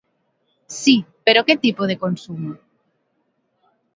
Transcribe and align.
Si, 0.81 0.95
pero 1.25 1.45
que 1.47 1.61
tipo 1.65 1.83
de 1.89 1.99
consumo? 2.03 2.51